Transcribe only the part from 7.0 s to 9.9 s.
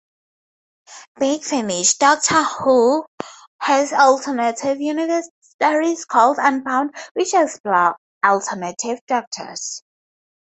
which explore alternative Doctors.